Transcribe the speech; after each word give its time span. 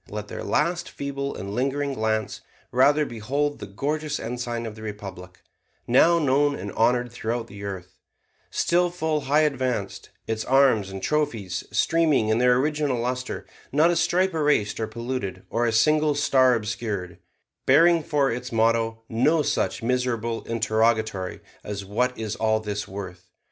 Let 0.09 0.29
their 0.29 0.43
last 0.43 0.89
feeble 0.89 1.35
and 1.35 1.53
lingering 1.53 1.93
glance 1.93 2.41
rather 2.71 3.05
behold 3.05 3.59
the 3.59 3.67
gorgeous 3.67 4.19
ensign 4.19 4.65
of 4.65 4.73
the 4.73 4.81
Republic, 4.81 5.43
now 5.85 6.17
known 6.17 6.55
and 6.55 6.71
honored 6.71 7.11
throughout 7.11 7.45
the 7.45 7.63
earth, 7.63 7.99
still 8.49 8.89
full 8.89 9.21
high 9.25 9.41
advanced, 9.41 10.09
its 10.25 10.43
arms 10.43 10.89
and 10.89 11.03
trophies 11.03 11.63
streaming 11.69 12.29
in 12.29 12.39
their 12.39 12.55
original 12.57 12.97
luster, 12.99 13.45
not 13.71 13.91
a 13.91 13.95
stripe 13.95 14.33
erased 14.33 14.79
or 14.79 14.87
polluted, 14.87 15.43
or 15.51 15.67
a 15.67 15.71
single 15.71 16.15
star 16.15 16.55
obscured, 16.55 17.19
bearing 17.67 18.01
for 18.01 18.31
its 18.31 18.51
motto 18.51 19.03
no 19.07 19.43
such 19.43 19.83
miserable 19.83 20.41
interrogatory 20.45 21.41
as 21.63 21.85
'What 21.85 22.17
is 22.17 22.35
all 22.35 22.59
this 22.59 22.87
worth?' 22.87 23.29